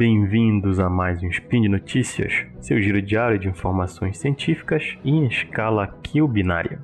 [0.00, 5.88] bem-vindos a mais um Spin de Notícias, seu giro diário de informações científicas em escala
[6.02, 6.80] quibinária.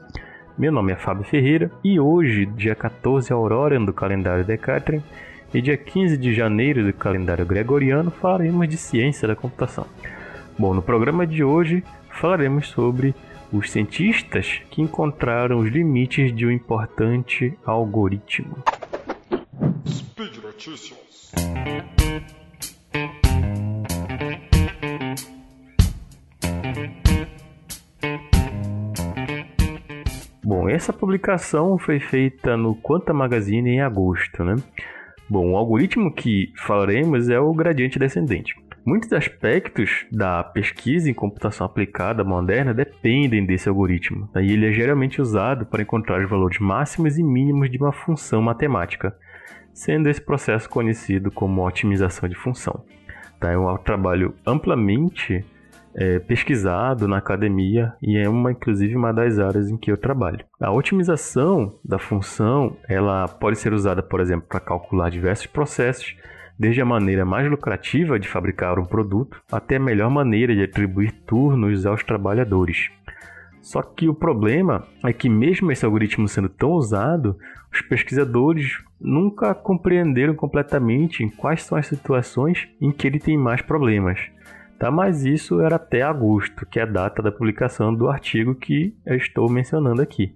[0.59, 5.02] Meu nome é Fábio Ferreira e hoje, dia 14 Aurora do calendário Decatrian
[5.55, 9.87] e dia 15 de janeiro do calendário gregoriano, falaremos de ciência da computação.
[10.59, 13.14] Bom, no programa de hoje falaremos sobre
[13.51, 18.62] os cientistas que encontraram os limites de um importante algoritmo.
[19.87, 21.33] Speed Notícias.
[30.77, 34.57] Essa publicação foi feita no Quanta Magazine em agosto, né?
[35.27, 38.55] Bom, o algoritmo que falaremos é o gradiente descendente.
[38.85, 44.45] Muitos aspectos da pesquisa em computação aplicada moderna dependem desse algoritmo, né?
[44.45, 48.43] e ele é geralmente usado para encontrar os valores máximos e mínimos de uma função
[48.43, 49.16] matemática,
[49.73, 52.85] sendo esse processo conhecido como otimização de função.
[53.40, 53.51] Tá?
[53.51, 55.43] É um trabalho amplamente
[55.97, 60.45] é, pesquisado na academia e é uma, inclusive, uma das áreas em que eu trabalho.
[60.61, 66.15] A otimização da função ela pode ser usada, por exemplo, para calcular diversos processos,
[66.59, 71.12] desde a maneira mais lucrativa de fabricar um produto até a melhor maneira de atribuir
[71.27, 72.91] turnos aos trabalhadores.
[73.62, 77.37] Só que o problema é que, mesmo esse algoritmo sendo tão usado,
[77.72, 84.31] os pesquisadores nunca compreenderam completamente quais são as situações em que ele tem mais problemas.
[84.78, 84.91] Tá?
[84.91, 89.16] Mas isso era até agosto, que é a data da publicação do artigo que eu
[89.16, 90.34] estou mencionando aqui.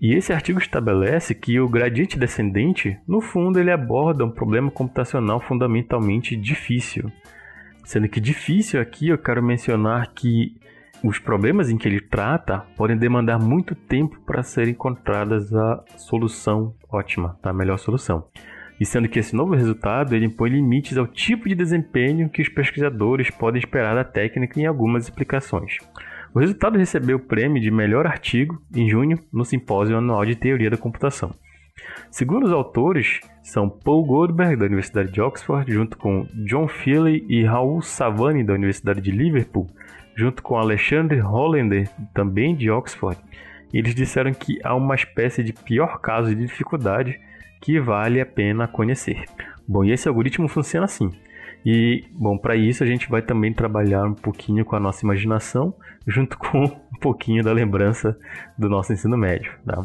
[0.00, 5.40] E esse artigo estabelece que o gradiente descendente, no fundo, ele aborda um problema computacional
[5.40, 7.10] fundamentalmente difícil.
[7.84, 10.56] Sendo que difícil aqui eu quero mencionar que
[11.02, 16.74] os problemas em que ele trata podem demandar muito tempo para serem encontradas a solução
[16.90, 18.24] ótima, a melhor solução
[18.80, 22.48] e sendo que esse novo resultado ele impõe limites ao tipo de desempenho que os
[22.48, 25.78] pesquisadores podem esperar da técnica em algumas explicações.
[26.34, 30.70] O resultado recebeu o prêmio de melhor artigo em junho no Simpósio Anual de Teoria
[30.70, 31.34] da Computação.
[32.10, 37.44] Segundo os autores, são Paul Goldberg, da Universidade de Oxford, junto com John Feely e
[37.44, 39.66] Raul Savani, da Universidade de Liverpool,
[40.14, 43.18] junto com Alexandre Hollander, também de Oxford.
[43.72, 47.18] Eles disseram que há uma espécie de pior caso de dificuldade
[47.60, 49.24] que vale a pena conhecer.
[49.66, 51.10] Bom, e esse algoritmo funciona assim.
[51.64, 55.74] E, bom, para isso a gente vai também trabalhar um pouquinho com a nossa imaginação,
[56.06, 58.16] junto com um pouquinho da lembrança
[58.56, 59.84] do nosso ensino médio, tá?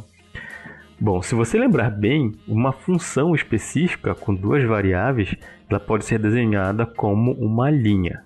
[1.00, 5.36] Bom, se você lembrar bem, uma função específica com duas variáveis,
[5.68, 8.24] ela pode ser desenhada como uma linha,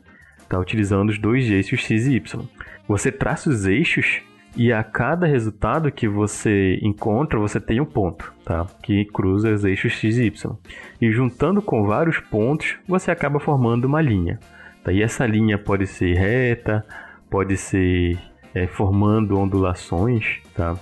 [0.50, 0.59] tá?
[0.59, 2.41] utilizando os dois eixos x e y.
[2.85, 4.22] Você traça os eixos
[4.55, 8.66] e a cada resultado que você encontra, você tem um ponto, tá?
[8.81, 10.55] Que cruza os eixos x e y.
[11.01, 14.39] E juntando com vários pontos, você acaba formando uma linha.
[14.83, 14.93] Tá?
[14.93, 16.85] E essa linha pode ser reta,
[17.29, 18.17] pode ser
[18.53, 20.77] é, formando ondulações, tá?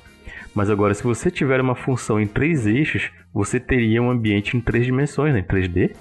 [0.53, 4.61] Mas agora, se você tiver uma função em três eixos, você teria um ambiente em
[4.61, 5.39] três dimensões, né?
[5.39, 5.95] em 3D,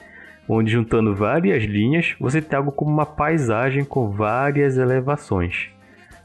[0.46, 5.70] onde juntando várias linhas, você tem algo como uma paisagem com várias elevações.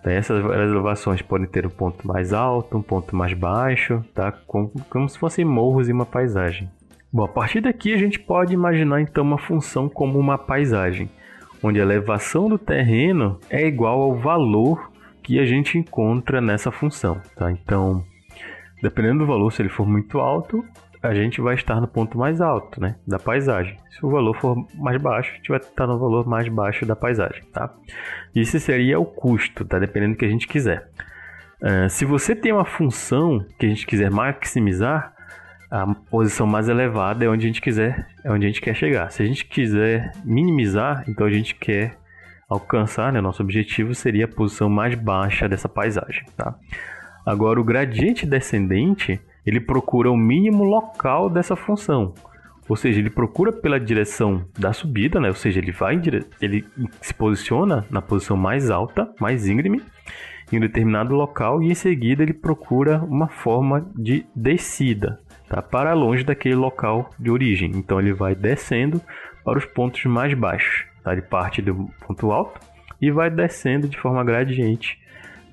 [0.08, 0.14] Tá?
[0.14, 4.32] Essas elevações podem ter um ponto mais alto, um ponto mais baixo, tá?
[4.32, 6.70] como, como se fossem morros e uma paisagem.
[7.12, 11.10] Bom, a partir daqui a gente pode imaginar então uma função como uma paisagem,
[11.62, 14.92] onde a elevação do terreno é igual ao valor
[15.22, 17.20] que a gente encontra nessa função.
[17.36, 17.52] Tá?
[17.52, 18.04] Então,
[18.82, 20.64] dependendo do valor, se ele for muito alto,
[21.08, 23.78] a gente vai estar no ponto mais alto, né, da paisagem.
[23.90, 26.96] Se o valor for mais baixo, a gente vai estar no valor mais baixo da
[26.96, 27.74] paisagem, tá?
[28.36, 29.80] Isso seria o custo, tá?
[29.80, 30.90] Dependendo do que a gente quiser.
[31.62, 35.14] Uh, se você tem uma função que a gente quiser maximizar,
[35.70, 39.12] a posição mais elevada é onde a gente quiser, é onde a gente quer chegar.
[39.12, 41.98] Se a gente quiser minimizar, então a gente quer
[42.50, 46.56] alcançar, né, nosso objetivo seria a posição mais baixa dessa paisagem, tá?
[47.26, 52.14] Agora o gradiente descendente ele procura o mínimo local dessa função.
[52.68, 55.30] Ou seja, ele procura pela direção da subida, né?
[55.30, 56.26] Ou seja, ele vai dire...
[56.42, 56.66] ele
[57.02, 59.82] se posiciona na posição mais alta, mais íngreme,
[60.52, 65.18] em um determinado local e em seguida ele procura uma forma de descida,
[65.48, 65.62] tá?
[65.62, 67.72] Para longe daquele local de origem.
[67.74, 69.02] Então ele vai descendo
[69.46, 71.14] para os pontos mais baixos, tá?
[71.14, 72.60] Ele parte do ponto alto
[73.02, 75.00] e vai descendo de forma gradiente,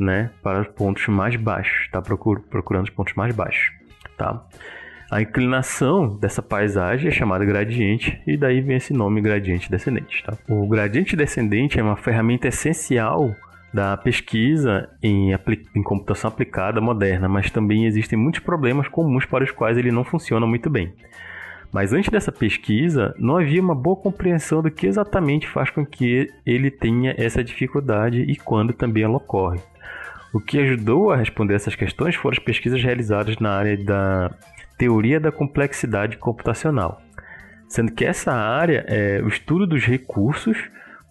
[0.00, 2.02] né, para os pontos mais baixos, tá?
[2.02, 3.72] Procurando os pontos mais baixos
[4.16, 4.44] tá?
[5.10, 10.24] A inclinação dessa paisagem é chamada gradiente e daí vem esse nome gradiente descendente.
[10.24, 10.36] Tá?
[10.48, 13.34] O gradiente descendente é uma ferramenta essencial
[13.72, 15.32] da pesquisa em,
[15.74, 20.04] em, computação aplicada moderna, mas também existem muitos problemas comuns para os quais ele não
[20.04, 20.92] funciona muito bem.
[21.72, 26.30] Mas antes dessa pesquisa, não havia uma boa compreensão do que exatamente faz com que
[26.46, 29.60] ele tenha essa dificuldade e quando também ela ocorre.
[30.34, 34.32] O que ajudou a responder essas questões foram as pesquisas realizadas na área da
[34.76, 37.00] teoria da complexidade computacional,
[37.68, 40.58] sendo que essa área é o estudo dos recursos,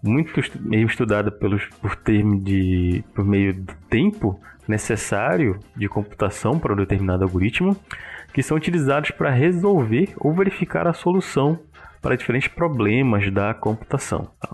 [0.03, 0.37] muito
[0.73, 4.37] estudada pelos, por, termo de, por meio do tempo
[4.67, 7.77] necessário de computação para um determinado algoritmo,
[8.33, 11.57] que são utilizados para resolver ou verificar a solução
[12.01, 14.29] para diferentes problemas da computação.
[14.41, 14.49] Tá?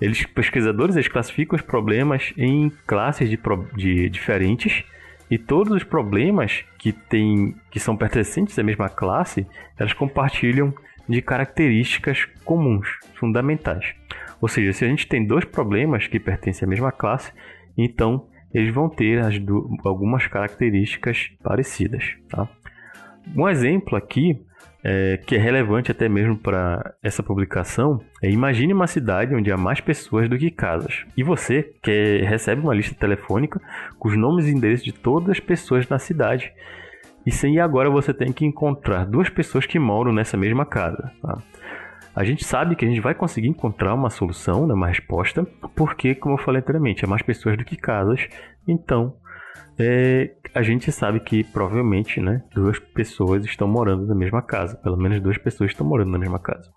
[0.00, 3.38] Eles, pesquisadores eles classificam os problemas em classes de,
[3.76, 4.84] de diferentes
[5.30, 9.46] e todos os problemas que, tem, que são pertencentes à mesma classe,
[9.76, 10.72] elas compartilham
[11.08, 13.94] de características comuns, fundamentais.
[14.40, 17.32] Ou seja, se a gente tem dois problemas que pertencem à mesma classe,
[17.76, 19.34] então eles vão ter as
[19.84, 22.16] algumas características parecidas.
[22.28, 22.48] Tá?
[23.34, 24.40] Um exemplo aqui
[24.88, 29.56] é, que é relevante até mesmo para essa publicação é imagine uma cidade onde há
[29.56, 33.60] mais pessoas do que casas e você que recebe uma lista telefônica
[33.98, 36.52] com os nomes e endereços de todas as pessoas na cidade
[37.26, 41.10] e sim agora você tem que encontrar duas pessoas que moram nessa mesma casa.
[41.20, 41.38] Tá?
[42.14, 45.44] A gente sabe que a gente vai conseguir encontrar uma solução, né, uma resposta,
[45.74, 48.28] porque, como eu falei anteriormente, há mais pessoas do que casas,
[48.66, 49.16] então
[49.78, 54.76] é, a gente sabe que provavelmente né, duas pessoas estão morando na mesma casa.
[54.76, 56.70] Pelo menos duas pessoas estão morando na mesma casa.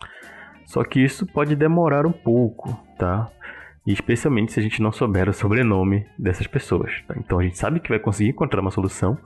[0.66, 3.28] Só que isso pode demorar um pouco, tá?
[3.88, 6.92] E especialmente se a gente não souber o sobrenome dessas pessoas.
[7.08, 7.16] Tá?
[7.18, 9.18] Então a gente sabe que vai conseguir encontrar uma solução,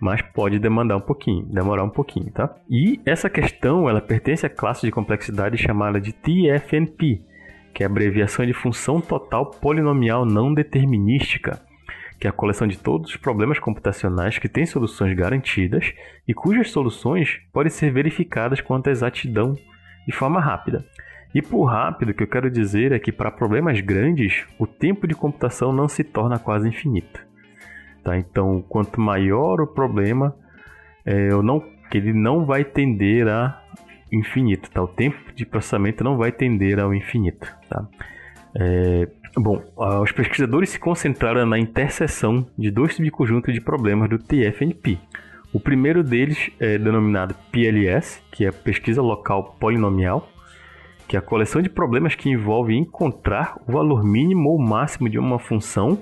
[0.00, 2.52] mas pode demandar um pouquinho, demorar um pouquinho, tá?
[2.68, 7.20] E essa questão, ela pertence à classe de complexidade chamada de TFNP,
[7.74, 11.67] que é a abreviação de função total polinomial não determinística
[12.18, 15.92] que é a coleção de todos os problemas computacionais que têm soluções garantidas
[16.26, 19.56] e cujas soluções podem ser verificadas quanto à exatidão
[20.06, 20.84] de forma rápida.
[21.34, 25.06] E por rápido, o que eu quero dizer é que para problemas grandes, o tempo
[25.06, 27.20] de computação não se torna quase infinito.
[28.02, 28.16] Tá?
[28.16, 30.34] Então, quanto maior o problema,
[31.04, 31.62] é, eu não,
[31.92, 33.62] ele não vai tender a
[34.10, 34.70] infinito.
[34.70, 34.82] Tá?
[34.82, 37.54] O tempo de processamento não vai tender ao infinito.
[37.68, 37.86] Tá?
[38.54, 39.08] É,
[39.40, 44.98] Bom, uh, os pesquisadores se concentraram na interseção de dois subconjuntos de problemas do TFNP.
[45.52, 50.28] O primeiro deles é denominado PLS, que é pesquisa local polinomial,
[51.06, 55.20] que é a coleção de problemas que envolve encontrar o valor mínimo ou máximo de
[55.20, 55.96] uma função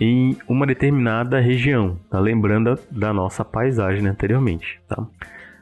[0.00, 2.18] em uma determinada região, tá?
[2.18, 5.06] lembrando da nossa paisagem anteriormente, tá?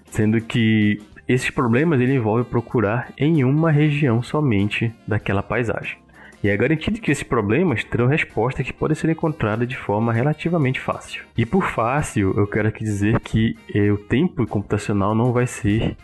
[0.07, 6.04] sendo que esses problemas ele envolve procurar em uma região somente daquela paisagem.
[6.45, 10.79] E é garantido que esses problemas terão respostas que podem ser encontradas de forma relativamente
[10.79, 11.25] fácil.
[11.39, 15.97] E por fácil, eu quero aqui dizer que eh, o tempo computacional não vai ser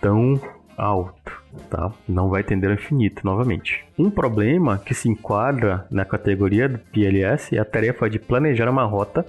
[0.00, 0.40] tão
[0.76, 1.40] alto,
[1.70, 1.92] tá?
[2.08, 3.84] Não vai tender ao infinito novamente.
[3.96, 8.84] Um problema que se enquadra na categoria do PLS é a tarefa de planejar uma
[8.84, 9.24] rota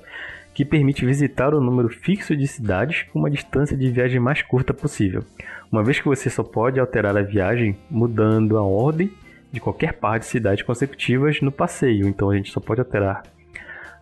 [0.56, 4.42] que permite visitar o um número fixo de cidades com uma distância de viagem mais
[4.42, 5.24] curta possível,
[5.72, 9.12] uma vez que você só pode alterar a viagem mudando a ordem
[9.58, 12.08] de qualquer par de cidades consecutivas no passeio.
[12.08, 13.24] Então a gente só pode alterar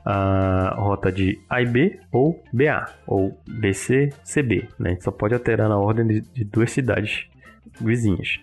[0.05, 4.67] a rota de A e B ou BA, ou BC, CB.
[4.77, 4.89] Né?
[4.89, 7.27] A gente só pode alterar na ordem de, duas cidades
[7.81, 8.39] vizinhas.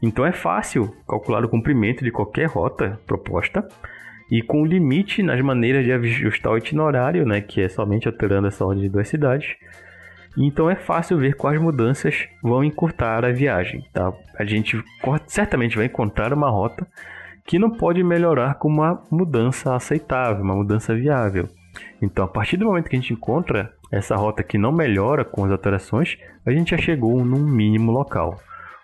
[0.00, 3.66] Então é fácil calcular o comprimento de qualquer rota proposta
[4.30, 8.64] e com limite nas maneiras de ajustar o itinerário, né, que é somente alterando essa
[8.64, 9.56] ordem de duas cidades,
[10.36, 13.84] então é fácil ver quais mudanças vão encurtar a viagem.
[13.92, 14.12] Tá?
[14.38, 14.82] A gente
[15.26, 16.86] certamente vai encontrar uma rota
[17.46, 21.48] que não pode melhorar com uma mudança aceitável, uma mudança viável.
[22.00, 25.44] Então, a partir do momento que a gente encontra essa rota que não melhora com
[25.44, 28.40] as alterações, a gente já chegou num mínimo local.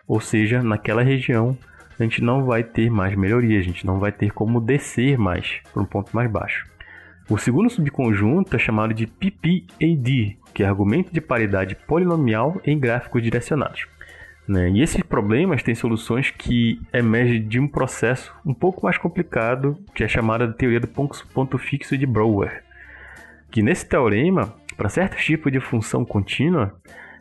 [0.06, 1.56] Ou seja, naquela região
[1.98, 5.60] a gente não vai ter mais melhoria, a gente não vai ter como descer mais
[5.72, 6.66] para um ponto mais baixo.
[7.28, 13.22] O segundo subconjunto é chamado de PPAD, que é argumento de paridade polinomial em gráficos
[13.22, 13.86] direcionados.
[14.48, 14.68] Né?
[14.70, 20.02] E esses problemas têm soluções que emergem de um processo um pouco mais complicado, que
[20.02, 22.64] é chamada de teoria do ponto fixo de Brouwer.
[23.52, 26.74] Que nesse teorema, para certos tipos de função contínua,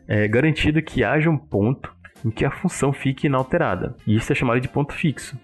[0.08, 1.94] é garantido que haja um ponto
[2.25, 3.96] em que a função fique inalterada.
[4.08, 5.39] E isso é chamado de ponto fixo.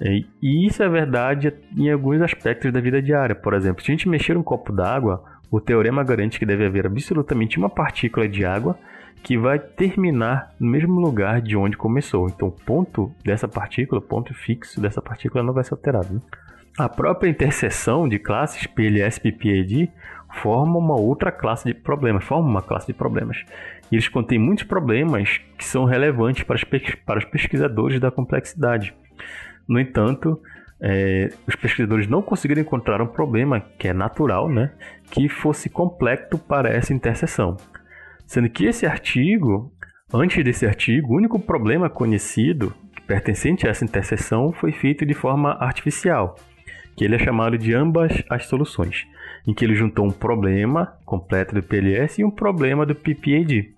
[0.00, 3.34] E isso é verdade em alguns aspectos da vida diária.
[3.34, 6.86] Por exemplo, se a gente mexer um copo d'água, o teorema garante que deve haver
[6.86, 8.78] absolutamente uma partícula de água
[9.22, 12.26] que vai terminar no mesmo lugar de onde começou.
[12.26, 16.14] Então, o ponto dessa partícula, o ponto fixo dessa partícula não vai ser alterado.
[16.14, 16.20] Né?
[16.78, 19.92] A própria interseção de classes PLS PPAD
[20.40, 23.44] forma uma outra classe de problemas, forma uma classe de problemas.
[23.90, 28.94] E eles contêm muitos problemas que são relevantes para os pesquisadores da complexidade.
[29.68, 30.40] No entanto,
[30.82, 34.72] é, os pesquisadores não conseguiram encontrar um problema que é natural, né,
[35.10, 37.56] que fosse complexo para essa interseção.
[38.26, 39.72] Sendo que esse artigo,
[40.12, 42.74] antes desse artigo, o único problema conhecido
[43.06, 46.34] pertencente a essa interseção foi feito de forma artificial,
[46.96, 49.06] que ele é chamado de ambas as soluções,
[49.46, 53.74] em que ele juntou um problema completo do PLS e um problema do PPAD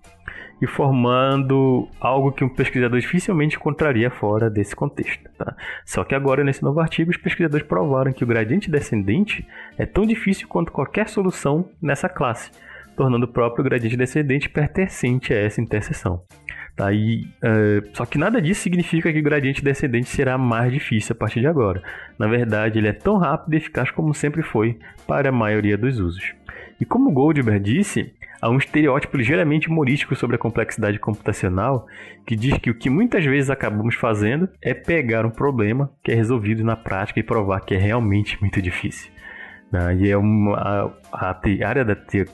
[0.61, 5.29] e formando algo que um pesquisador dificilmente encontraria fora desse contexto.
[5.37, 5.55] Tá?
[5.85, 9.45] Só que agora, nesse novo artigo, os pesquisadores provaram que o gradiente descendente
[9.77, 12.51] é tão difícil quanto qualquer solução nessa classe,
[12.95, 16.21] tornando o próprio gradiente descendente pertencente a essa interseção.
[16.75, 16.91] Tá?
[16.91, 21.17] E, uh, só que nada disso significa que o gradiente descendente será mais difícil a
[21.17, 21.81] partir de agora.
[22.19, 24.77] Na verdade, ele é tão rápido e eficaz como sempre foi
[25.07, 26.33] para a maioria dos usos.
[26.79, 31.87] E como Goldberg disse, há um estereótipo ligeiramente humorístico sobre a complexidade computacional
[32.27, 36.15] que diz que o que muitas vezes acabamos fazendo é pegar um problema que é
[36.15, 39.09] resolvido na prática e provar que é realmente muito difícil.
[39.71, 39.95] Né?
[39.95, 42.25] E é uma, a, a área da, te,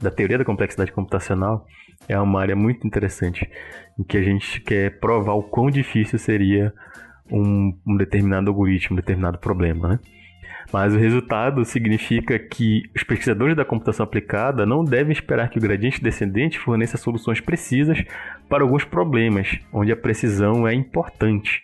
[0.00, 1.66] da teoria da complexidade computacional
[2.08, 3.48] é uma área muito interessante
[4.00, 6.72] em que a gente quer provar o quão difícil seria
[7.30, 9.98] um, um determinado algoritmo, um determinado problema, né?
[10.72, 15.60] Mas o resultado significa que os pesquisadores da computação aplicada não devem esperar que o
[15.60, 18.02] gradiente descendente forneça soluções precisas
[18.48, 21.62] para alguns problemas, onde a precisão é importante.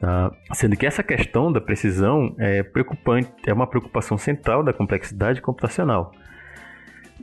[0.00, 0.32] Tá?
[0.54, 6.12] Sendo que essa questão da precisão é preocupante, é uma preocupação central da complexidade computacional.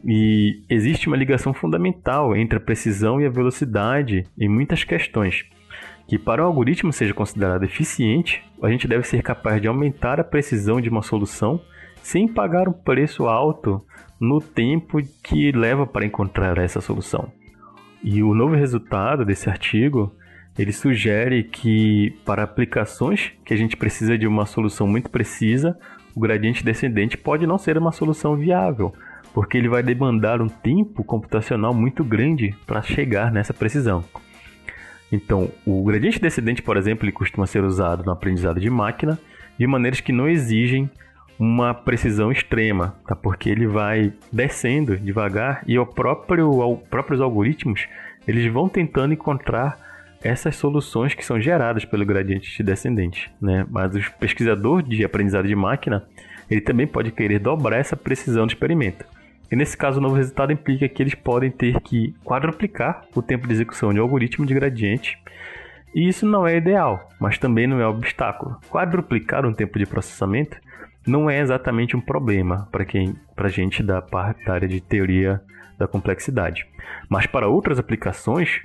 [0.06, 5.46] E existe uma ligação fundamental entre a precisão e a velocidade em muitas questões
[6.10, 10.24] que para um algoritmo seja considerado eficiente, a gente deve ser capaz de aumentar a
[10.24, 11.62] precisão de uma solução
[12.02, 13.80] sem pagar um preço alto
[14.20, 17.32] no tempo que leva para encontrar essa solução.
[18.04, 20.12] E o novo resultado desse artigo,
[20.58, 25.78] ele sugere que para aplicações que a gente precisa de uma solução muito precisa,
[26.16, 28.92] o gradiente descendente pode não ser uma solução viável,
[29.34, 34.04] porque ele vai demandar um tempo computacional muito grande para chegar nessa precisão.
[35.12, 39.20] Então, o gradiente descendente, por exemplo, ele costuma ser usado no aprendizado de máquina
[39.58, 40.90] de maneiras que não exigem
[41.38, 43.16] uma precisão extrema, tá?
[43.16, 47.88] Porque ele vai descendo devagar e o próprio, os próprios algoritmos
[48.28, 49.78] eles vão tentando encontrar
[50.22, 53.66] essas soluções que são geradas pelo gradiente descendente, né?
[53.70, 56.06] Mas o pesquisador de aprendizado de máquina
[56.50, 59.06] ele também pode querer dobrar essa precisão do experimento.
[59.52, 63.48] E nesse caso, o novo resultado implica que eles podem ter que quadruplicar o tempo
[63.48, 65.18] de execução de um algoritmo de gradiente.
[65.94, 68.60] E isso não é ideal, mas também não é obstáculo.
[68.70, 70.58] Quadruplicar um tempo de processamento
[71.08, 75.42] não é exatamente um problema para quem, para gente da parte da área de teoria
[75.80, 76.68] da complexidade.
[77.10, 78.62] Mas para outras aplicações,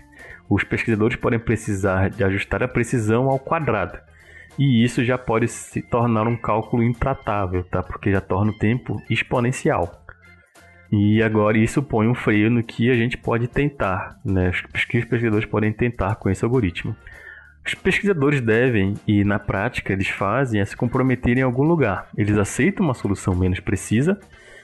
[0.49, 3.99] os pesquisadores podem precisar de ajustar a precisão ao quadrado.
[4.59, 7.83] E isso já pode se tornar um cálculo intratável, tá?
[7.83, 10.04] Porque já torna o tempo exponencial.
[10.97, 14.51] E agora isso põe um freio no que a gente pode tentar, né?
[14.51, 16.95] Os que os pesquisadores podem tentar com esse algoritmo.
[17.67, 22.07] Os pesquisadores devem, e na prática eles fazem, é se comprometer em algum lugar.
[22.17, 24.17] Eles aceitam uma solução menos precisa,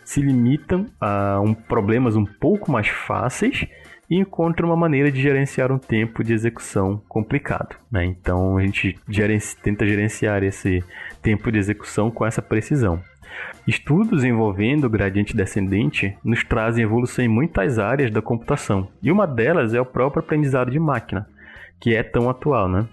[0.04, 3.66] se limitam a um, problemas um pouco mais fáceis
[4.08, 7.74] e encontram uma maneira de gerenciar um tempo de execução complicado.
[7.90, 8.04] Né?
[8.04, 10.84] Então a gente gerenci tenta gerenciar esse
[11.20, 13.02] tempo de execução com essa precisão.
[13.66, 19.26] Estudos envolvendo o gradiente descendente nos trazem evolução em muitas áreas da computação, e uma
[19.26, 21.26] delas é o próprio aprendizado de máquina,
[21.78, 22.86] que é tão atual, né?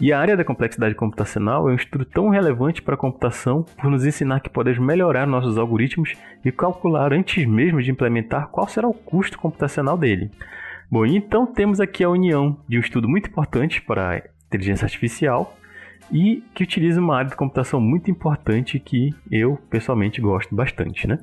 [0.00, 3.90] E a área da complexidade computacional é um estudo tão relevante para a computação por
[3.90, 8.88] nos ensinar que podemos melhorar nossos algoritmos e calcular antes mesmo de implementar qual será
[8.88, 10.30] o custo computacional dele.
[10.90, 15.56] Bom, então temos aqui a união de um estudo muito importante para a inteligência artificial
[16.10, 21.18] e que utiliza uma área de computação muito importante que eu pessoalmente gosto bastante, né?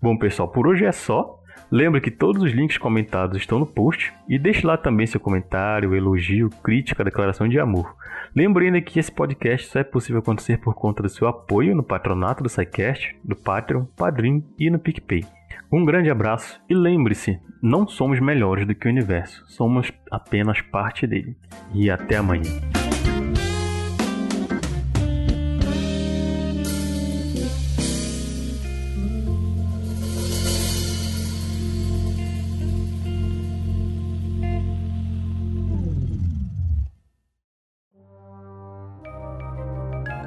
[0.00, 1.36] Bom, pessoal, por hoje é só.
[1.70, 5.94] Lembra que todos os links comentados estão no post e deixe lá também seu comentário,
[5.94, 7.94] elogio, crítica, declaração de amor.
[8.34, 12.42] Lembrando que esse podcast só é possível acontecer por conta do seu apoio no patronato
[12.42, 15.24] do SciCast, do Patreon, Padrim e no PicPay.
[15.70, 21.06] Um grande abraço e lembre-se, não somos melhores do que o universo, somos apenas parte
[21.06, 21.36] dele.
[21.72, 22.79] E até amanhã.